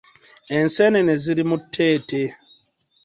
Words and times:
Enseenene 0.57 1.13
ziri 1.23 1.43
mu 1.49 1.57
tteete. 1.63 2.21